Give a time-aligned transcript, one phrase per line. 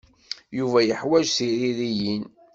[0.57, 2.25] Yuba yeḥwaj tiririyin.